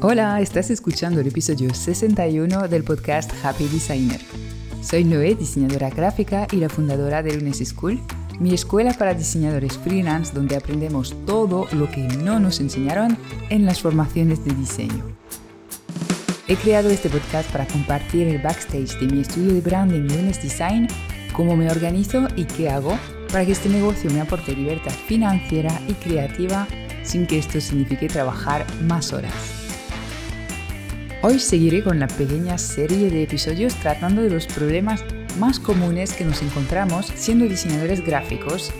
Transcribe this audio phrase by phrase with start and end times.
[0.00, 4.20] Hola, estás escuchando el episodio 61 del podcast Happy Designer.
[4.80, 8.00] Soy Noé, diseñadora gráfica y la fundadora de Lunes School,
[8.40, 13.18] mi escuela para diseñadores freelance donde aprendemos todo lo que no nos enseñaron
[13.50, 15.04] en las formaciones de diseño.
[16.50, 20.88] He creado este podcast para compartir el backstage de mi estudio de branding Lunes Design,
[21.34, 22.98] cómo me organizo y qué hago
[23.30, 26.66] para que este negocio me aporte libertad financiera y creativa
[27.02, 29.34] sin que esto signifique trabajar más horas.
[31.20, 35.04] Hoy seguiré con la pequeña serie de episodios tratando de los problemas
[35.38, 38.72] más comunes que nos encontramos siendo diseñadores gráficos.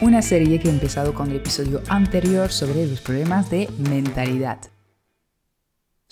[0.00, 4.73] Una serie que he empezado con el episodio anterior sobre los problemas de mentalidad.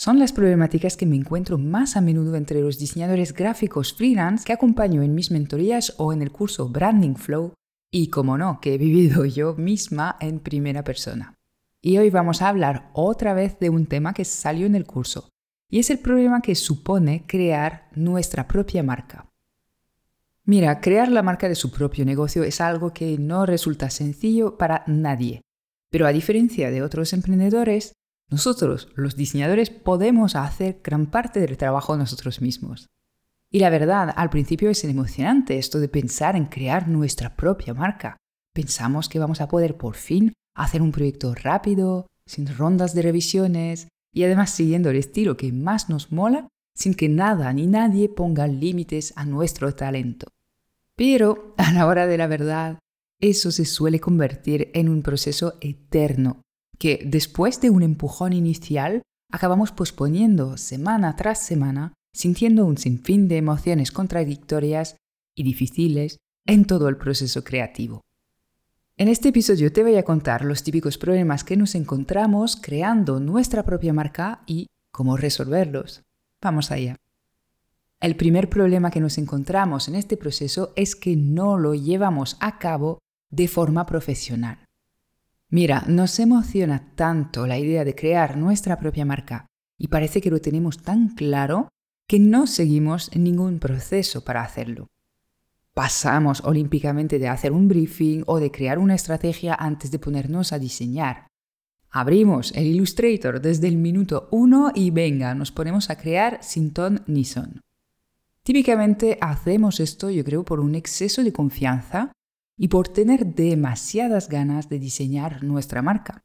[0.05, 4.53] Son las problemáticas que me encuentro más a menudo entre los diseñadores gráficos freelance que
[4.53, 7.55] acompaño en mis mentorías o en el curso Branding Flow
[7.89, 11.37] y, como no, que he vivido yo misma en primera persona.
[11.81, 15.29] Y hoy vamos a hablar otra vez de un tema que salió en el curso,
[15.71, 19.29] y es el problema que supone crear nuestra propia marca.
[20.45, 24.83] Mira, crear la marca de su propio negocio es algo que no resulta sencillo para
[24.89, 25.43] nadie,
[25.93, 27.93] pero a diferencia de otros emprendedores,
[28.33, 32.89] nosotros, los diseñadores, podemos hacer gran parte del trabajo nosotros mismos.
[33.51, 38.17] Y la verdad, al principio es emocionante esto de pensar en crear nuestra propia marca.
[38.55, 43.89] Pensamos que vamos a poder por fin hacer un proyecto rápido, sin rondas de revisiones,
[44.13, 48.47] y además siguiendo el estilo que más nos mola sin que nada ni nadie ponga
[48.47, 50.27] límites a nuestro talento.
[50.97, 52.79] Pero a la hora de la verdad,
[53.21, 56.43] eso se suele convertir en un proceso eterno,
[56.83, 63.37] que después de un empujón inicial acabamos posponiendo semana tras semana, sintiendo un sinfín de
[63.37, 64.97] emociones contradictorias
[65.37, 68.01] y difíciles en todo el proceso creativo.
[68.97, 73.63] En este episodio te voy a contar los típicos problemas que nos encontramos creando nuestra
[73.63, 76.03] propia marca y cómo resolverlos.
[76.43, 76.97] Vamos allá.
[78.01, 82.59] El primer problema que nos encontramos en este proceso es que no lo llevamos a
[82.59, 82.99] cabo
[83.31, 84.62] de forma profesional.
[85.53, 89.47] Mira, nos emociona tanto la idea de crear nuestra propia marca
[89.79, 91.69] y parece que lo tenemos tan claro
[92.09, 94.89] que no seguimos ningún proceso para hacerlo
[95.75, 100.59] pasamos olímpicamente de hacer un briefing o de crear una estrategia antes de ponernos a
[100.59, 101.29] diseñar.
[101.91, 107.03] Abrimos el Illustrator desde el minuto 1 y venga, nos ponemos a crear sin ton
[107.07, 107.61] ni son.
[108.43, 112.13] Típicamente hacemos esto, yo creo, por un exceso de confianza
[112.57, 116.25] y por tener demasiadas ganas de diseñar nuestra marca.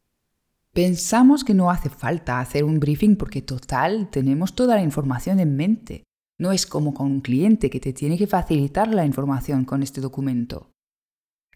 [0.74, 5.56] Pensamos que no hace falta hacer un briefing porque total tenemos toda la información en
[5.56, 6.04] mente.
[6.38, 10.02] No es como con un cliente que te tiene que facilitar la información con este
[10.02, 10.72] documento.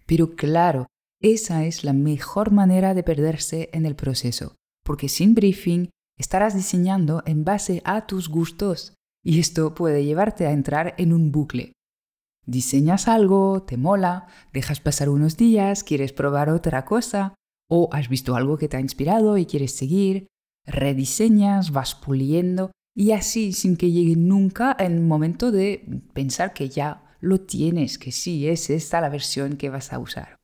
[0.08, 0.88] Pero claro,
[1.22, 7.22] esa es la mejor manera de perderse en el proceso, porque sin briefing estarás diseñando
[7.28, 11.74] en base a tus gustos y esto puede llevarte a entrar en un bucle.
[12.52, 17.34] Diseñas algo, te mola, dejas pasar unos días, quieres probar otra cosa,
[17.70, 20.28] o has visto algo que te ha inspirado y quieres seguir,
[20.66, 27.16] rediseñas, vas puliendo y así sin que llegue nunca el momento de pensar que ya
[27.22, 30.36] lo tienes, que sí, es esta la versión que vas a usar.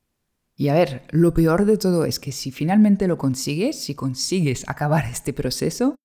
[0.56, 4.63] Y a ver, lo peor de todo es que si finalmente lo consigues, si consigues
[4.69, 5.96] acabar este proceso,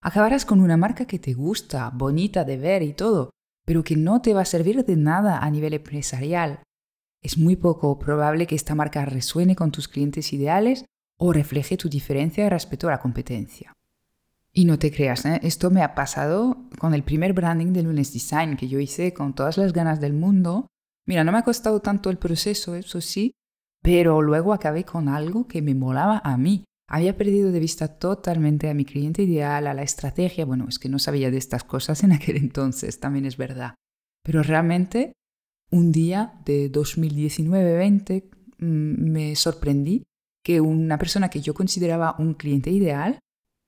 [0.00, 3.30] acabarás con una marca que te gusta, bonita de ver y todo,
[3.72, 6.62] pero que no te va a servir de nada a nivel empresarial.
[7.22, 10.84] Es muy poco probable que esta marca resuene con tus clientes ideales
[11.16, 13.72] o refleje tu diferencia respecto a la competencia.
[14.52, 15.40] Y no te creas, ¿eh?
[15.42, 19.34] esto me ha pasado con el primer branding de Lunes Design que yo hice con
[19.34, 20.66] todas las ganas del mundo.
[21.06, 23.32] Mira, no me ha costado tanto el proceso, eso sí,
[23.80, 26.64] pero luego acabé con algo que me molaba a mí.
[26.88, 30.44] Había perdido de vista totalmente a mi cliente ideal, a la estrategia.
[30.44, 33.74] Bueno, es que no sabía de estas cosas en aquel entonces, también es verdad.
[34.24, 35.12] Pero realmente,
[35.70, 38.24] un día de 2019-20
[38.58, 40.04] mm, me sorprendí
[40.44, 43.20] que una persona que yo consideraba un cliente ideal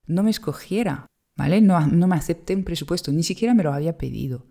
[0.06, 1.06] no me escogiera,
[1.36, 1.60] ¿vale?
[1.60, 4.46] No, no me acepté un presupuesto, ni siquiera me lo había pedido.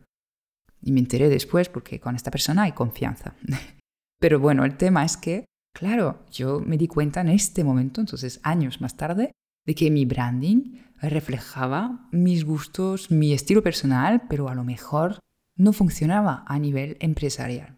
[0.81, 3.36] Y me enteré después porque con esta persona hay confianza.
[4.19, 8.39] Pero bueno, el tema es que, claro, yo me di cuenta en este momento, entonces
[8.43, 9.31] años más tarde,
[9.65, 15.19] de que mi branding reflejaba mis gustos, mi estilo personal, pero a lo mejor
[15.57, 17.77] no funcionaba a nivel empresarial.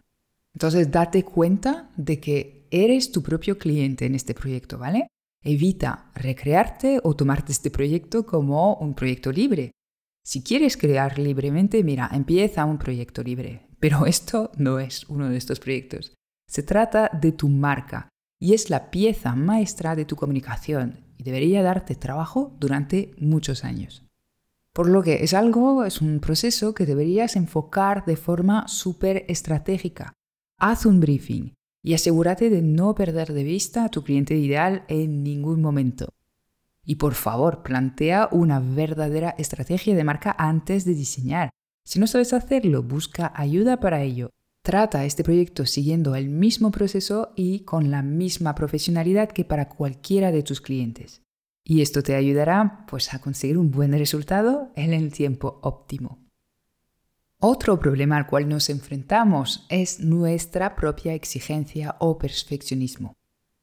[0.54, 5.08] Entonces, date cuenta de que eres tu propio cliente en este proyecto, ¿vale?
[5.44, 9.72] Evita recrearte o tomarte este proyecto como un proyecto libre.
[10.24, 13.66] Si quieres crear libremente, mira, empieza un proyecto libre.
[13.78, 16.15] Pero esto no es uno de estos proyectos.
[16.46, 18.08] Se trata de tu marca
[18.38, 24.04] y es la pieza maestra de tu comunicación y debería darte trabajo durante muchos años.
[24.72, 30.12] Por lo que es algo, es un proceso que deberías enfocar de forma súper estratégica.
[30.58, 35.22] Haz un briefing y asegúrate de no perder de vista a tu cliente ideal en
[35.22, 36.12] ningún momento.
[36.84, 41.50] Y por favor, plantea una verdadera estrategia de marca antes de diseñar.
[41.84, 44.30] Si no sabes hacerlo, busca ayuda para ello.
[44.66, 50.32] Trata este proyecto siguiendo el mismo proceso y con la misma profesionalidad que para cualquiera
[50.32, 51.22] de tus clientes.
[51.62, 56.18] Y esto te ayudará pues, a conseguir un buen resultado en el tiempo óptimo.
[57.38, 63.14] Otro problema al cual nos enfrentamos es nuestra propia exigencia o perfeccionismo.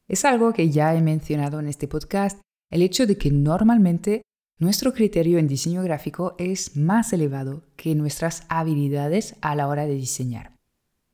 [0.08, 2.40] Es algo que ya he mencionado en este podcast,
[2.72, 4.22] el hecho de que normalmente
[4.58, 9.96] nuestro criterio en diseño gráfico es más elevado que nuestras habilidades a la hora de
[9.96, 10.53] diseñar.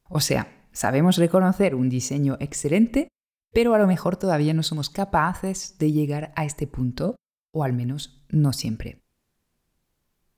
[0.09, 3.07] O sea, sabemos reconocer un diseño excelente,
[3.53, 7.15] pero a lo mejor todavía no somos capaces de llegar a este punto,
[7.51, 9.01] o al menos no siempre.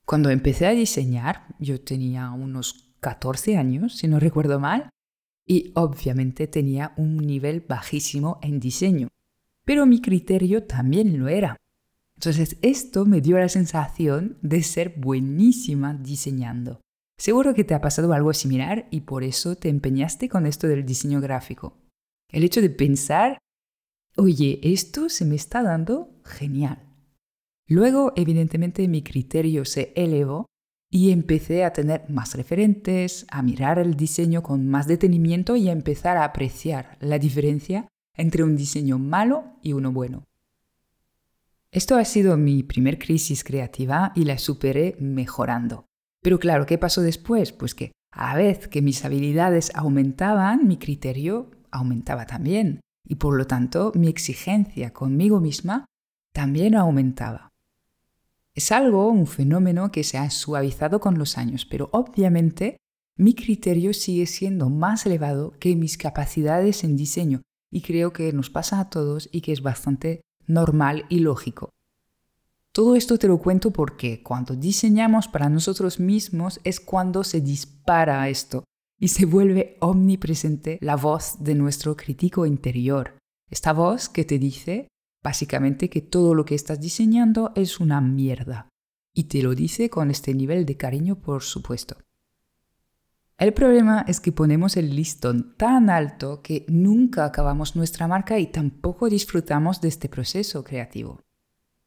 [0.06, 4.90] Cuando empecé a diseñar, yo tenía unos 14 años, si no recuerdo mal,
[5.46, 9.08] y obviamente tenía un nivel bajísimo en diseño,
[9.66, 11.58] pero mi criterio también lo era.
[12.16, 16.82] Entonces esto me dio la sensación de ser buenísima diseñando.
[17.22, 20.84] Seguro que te ha pasado algo similar y por eso te empeñaste con esto del
[20.88, 21.78] diseño gráfico.
[22.30, 23.38] El hecho de pensar,
[24.18, 26.80] oye, esto se me está dando genial.
[27.68, 30.48] Luego, evidentemente, mi criterio se elevó
[30.90, 35.74] y empecé a tener más referentes, a mirar el diseño con más detenimiento y a
[35.74, 40.24] empezar a apreciar la diferencia entre un diseño malo y uno bueno.
[41.70, 45.91] Esto ha sido mi primer crisis creativa y la superé mejorando.
[46.22, 47.52] Pero claro, ¿qué pasó después?
[47.52, 53.48] Pues que a vez que mis habilidades aumentaban, mi criterio aumentaba también y por lo
[53.48, 55.86] tanto mi exigencia conmigo misma
[56.34, 57.50] también aumentaba.
[58.54, 62.78] Es algo, un fenómeno que se ha suavizado con los años, pero obviamente
[63.18, 67.42] mi criterio sigue siendo más elevado que mis capacidades en diseño
[67.72, 71.70] y creo que nos pasa a todos y que es bastante normal y lógico.
[72.74, 78.30] Todo esto te lo cuento porque cuando diseñamos para nosotros mismos es cuando se dispara
[78.30, 78.64] esto
[78.98, 83.18] y se vuelve omnipresente la voz de nuestro crítico interior.
[83.50, 84.88] Esta voz que te dice
[85.22, 88.70] básicamente que todo lo que estás diseñando es una mierda.
[89.14, 91.98] Y te lo dice con este nivel de cariño, por supuesto.
[93.38, 98.48] El problema es que ponemos el listón tan alto que nunca acabamos nuestra marca y
[98.48, 101.20] tampoco disfrutamos de este proceso creativo.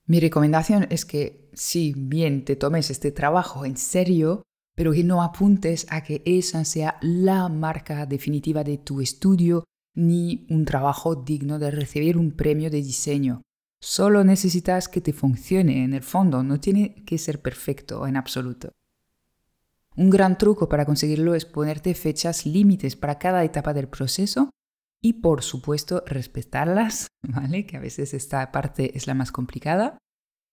[0.06, 4.42] Mi recomendación es que si bien te tomes este trabajo en serio,
[4.74, 9.64] pero que no apuntes a que esa sea la marca definitiva de tu estudio
[9.94, 13.42] ni un trabajo digno de recibir un premio de diseño.
[13.80, 18.72] Solo necesitas que te funcione en el fondo, no tiene que ser perfecto en absoluto.
[19.96, 24.50] Un gran truco para conseguirlo es ponerte fechas límites para cada etapa del proceso
[25.04, 27.66] y por supuesto respetarlas, ¿vale?
[27.66, 29.98] Que a veces esta parte es la más complicada.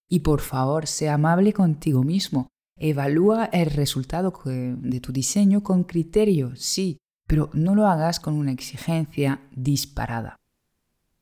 [0.09, 2.49] Y por favor, sea amable contigo mismo.
[2.77, 8.51] Evalúa el resultado de tu diseño con criterio, sí, pero no lo hagas con una
[8.51, 10.35] exigencia disparada.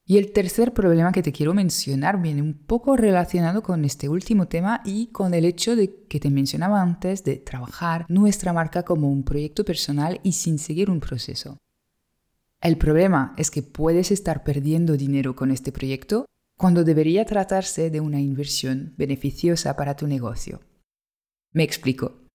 [0.08, 4.48] Y el tercer problema que te quiero mencionar viene un poco relacionado con este último
[4.48, 9.12] tema y con el hecho de que te mencionaba antes de trabajar nuestra marca como
[9.12, 11.60] un proyecto personal y sin seguir un proceso.
[12.62, 16.26] El problema es que puedes estar perdiendo dinero con este proyecto
[16.58, 20.60] cuando debería tratarse de una inversión beneficiosa para tu negocio.
[21.54, 22.26] Me explico.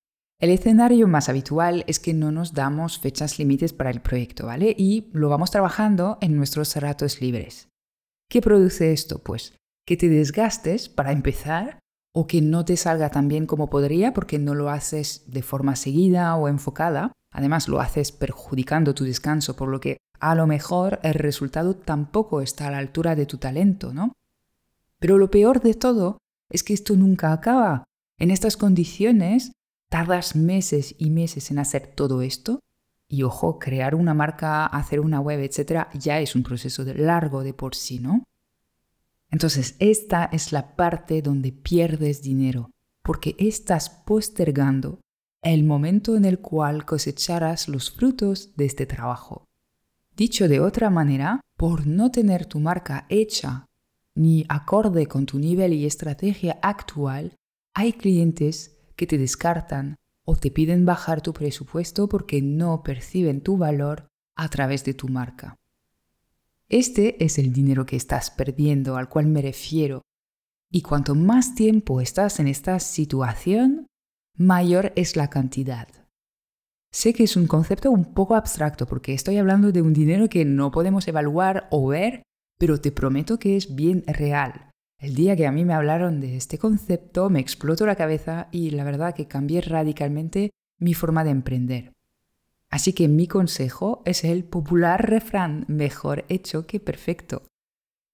[0.40, 4.74] El escenario más habitual es que no nos damos fechas límites para el proyecto, ¿vale?
[4.76, 7.68] Y lo vamos trabajando en nuestros ratos libres.
[8.30, 9.22] ¿Qué produce esto?
[9.22, 9.54] Pues
[9.86, 11.78] que te desgastes para empezar
[12.14, 15.76] o que no te salga tan bien como podría porque no lo haces de forma
[15.76, 17.12] seguida o enfocada.
[17.30, 22.40] Además, lo haces perjudicando tu descanso, por lo que a lo mejor el resultado tampoco
[22.40, 24.12] está a la altura de tu talento, ¿no?
[24.98, 26.18] Pero lo peor de todo
[26.50, 27.84] es que esto nunca acaba.
[28.18, 29.52] En estas condiciones
[29.94, 32.58] tardas meses y meses en hacer todo esto.
[33.08, 37.54] Y ojo, crear una marca, hacer una web, etcétera, ya es un proceso largo de
[37.54, 38.24] por sí, ¿no?
[39.30, 42.70] Entonces, esta es la parte donde pierdes dinero,
[43.02, 44.98] porque estás postergando
[45.42, 49.44] el momento en el cual cosecharás los frutos de este trabajo.
[50.16, 53.66] Dicho de otra manera, por no tener tu marca hecha
[54.14, 57.34] ni acorde con tu nivel y estrategia actual,
[57.74, 63.56] hay clientes que te descartan o te piden bajar tu presupuesto porque no perciben tu
[63.56, 64.06] valor
[64.36, 65.56] a través de tu marca.
[66.68, 70.02] Este es el dinero que estás perdiendo al cual me refiero.
[70.70, 73.86] Y cuanto más tiempo estás en esta situación,
[74.36, 75.88] mayor es la cantidad.
[76.94, 80.44] Sé que es un concepto un poco abstracto porque estoy hablando de un dinero que
[80.44, 82.22] no podemos evaluar o ver,
[82.56, 84.70] pero te prometo que es bien real.
[85.00, 88.70] El día que a mí me hablaron de este concepto me explotó la cabeza y
[88.70, 91.92] la verdad que cambié radicalmente mi forma de emprender.
[92.70, 97.42] Así que mi consejo es el popular refrán mejor hecho que perfecto.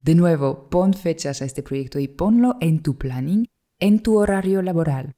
[0.01, 3.47] De nuevo, pon fechas a este proyecto y ponlo en tu planning,
[3.79, 5.13] en tu horario laboral.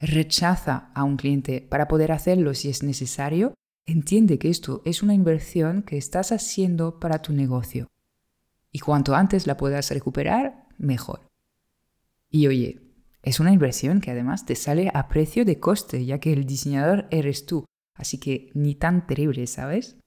[0.00, 3.52] Rechaza a un cliente para poder hacerlo si es necesario.
[3.84, 7.88] Entiende que esto es una inversión que estás haciendo para tu negocio.
[8.72, 11.28] Y cuanto antes la puedas recuperar, mejor.
[12.30, 12.80] Y oye,
[13.22, 17.06] es una inversión que además te sale a precio de coste, ya que el diseñador
[17.10, 17.66] eres tú.
[17.94, 19.98] Así que ni tan terrible, ¿sabes?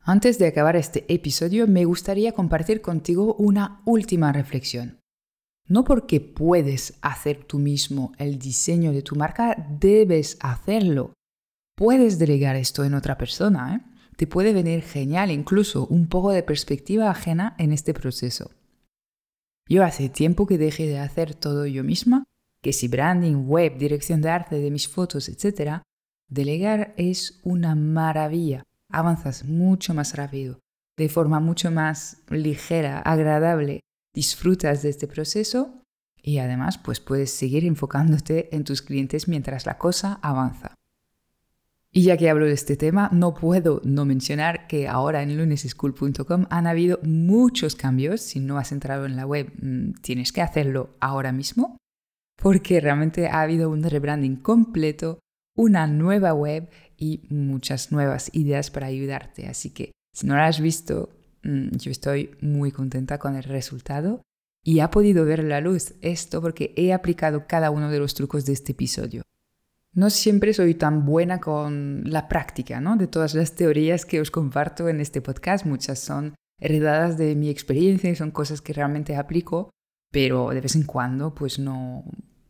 [0.00, 4.99] Antes de acabar este episodio, me gustaría compartir contigo una última reflexión.
[5.70, 11.14] No porque puedes hacer tú mismo el diseño de tu marca, debes hacerlo.
[11.76, 13.76] Puedes delegar esto en otra persona.
[13.76, 14.14] ¿eh?
[14.16, 18.50] Te puede venir genial incluso un poco de perspectiva ajena en este proceso.
[19.68, 22.24] Yo hace tiempo que dejé de hacer todo yo misma,
[22.60, 25.82] que si branding, web, dirección de arte de mis fotos, etc.,
[26.28, 28.64] delegar es una maravilla.
[28.90, 30.58] Avanzas mucho más rápido,
[30.98, 33.82] de forma mucho más ligera, agradable
[34.14, 35.82] disfrutas de este proceso
[36.22, 40.74] y además pues puedes seguir enfocándote en tus clientes mientras la cosa avanza.
[41.92, 46.46] Y ya que hablo de este tema, no puedo no mencionar que ahora en luneseschool.com
[46.48, 48.20] han habido muchos cambios.
[48.20, 51.78] Si no has entrado en la web, mm, tienes que hacerlo ahora mismo,
[52.36, 55.18] porque realmente ha habido un rebranding completo,
[55.56, 59.48] una nueva web y muchas nuevas ideas para ayudarte.
[59.48, 61.10] Así que si no lo has visto,
[61.42, 64.22] yo estoy muy contenta con el resultado
[64.62, 68.44] y ha podido ver la luz esto porque he aplicado cada uno de los trucos
[68.44, 69.22] de este episodio.
[69.92, 72.96] No siempre soy tan buena con la práctica, ¿no?
[72.96, 77.48] De todas las teorías que os comparto en este podcast, muchas son heredadas de mi
[77.48, 79.70] experiencia y son cosas que realmente aplico,
[80.12, 82.04] pero de vez en cuando pues no,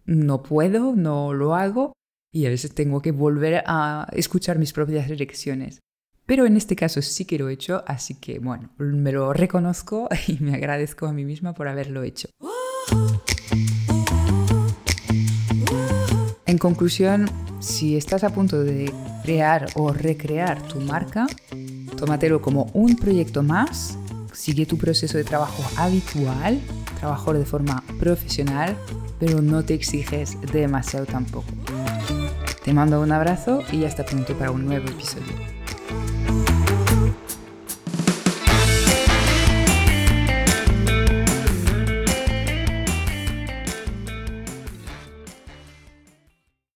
[0.05, 1.93] no puedo, no lo hago
[2.33, 5.81] y a veces tengo que volver a escuchar mis propias lecciones.
[6.31, 10.09] Pero en este caso sí que lo he hecho, así que bueno, me lo reconozco
[10.29, 12.29] y me agradezco a mí misma por haberlo hecho.
[16.47, 18.93] En conclusión, si estás a punto de
[19.25, 21.27] crear o recrear tu marca,
[21.97, 23.99] tómatelo como un proyecto más,
[24.33, 26.61] sigue tu proceso de trabajo habitual,
[27.01, 28.77] trabajo de forma profesional,
[29.19, 31.49] pero no te exiges demasiado tampoco.
[32.65, 35.60] Te mando un abrazo y hasta pronto para un nuevo episodio.